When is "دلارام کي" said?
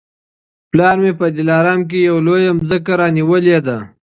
1.37-1.97